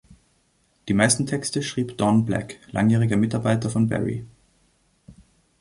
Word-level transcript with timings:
Die 0.87 0.95
meisten 0.95 1.27
Texte 1.27 1.61
schrieb 1.61 1.95
Don 1.99 2.25
Black, 2.25 2.57
langjähriger 2.71 3.17
Mitarbeiter 3.17 3.69
von 3.69 3.87
Barry. 3.87 4.25